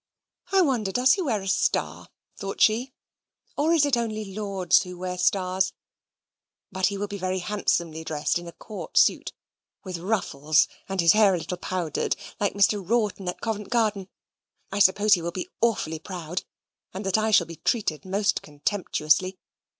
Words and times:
"I 0.51 0.61
wonder, 0.61 0.91
does 0.91 1.13
he 1.13 1.21
wear 1.21 1.41
a 1.43 1.47
star?" 1.47 2.09
thought 2.35 2.59
she, 2.59 2.91
"or 3.55 3.71
is 3.71 3.85
it 3.85 3.95
only 3.95 4.33
lords 4.33 4.79
that 4.79 4.97
wear 4.97 5.15
stars? 5.15 5.73
But 6.71 6.87
he 6.87 6.97
will 6.97 7.07
be 7.07 7.19
very 7.19 7.37
handsomely 7.37 8.03
dressed 8.03 8.39
in 8.39 8.47
a 8.47 8.51
court 8.51 8.97
suit, 8.97 9.31
with 9.83 9.99
ruffles, 9.99 10.67
and 10.89 11.01
his 11.01 11.13
hair 11.13 11.35
a 11.35 11.37
little 11.37 11.55
powdered, 11.55 12.15
like 12.39 12.55
Mr. 12.55 12.81
Wroughton 12.83 13.27
at 13.29 13.41
Covent 13.41 13.69
Garden. 13.69 14.09
I 14.71 14.79
suppose 14.79 15.13
he 15.13 15.21
will 15.21 15.29
be 15.31 15.51
awfully 15.61 15.99
proud, 15.99 16.45
and 16.95 17.05
that 17.05 17.19
I 17.19 17.29
shall 17.29 17.45
be 17.45 17.57
treated 17.57 18.03
most 18.03 18.41
contemptuously. 18.41 19.37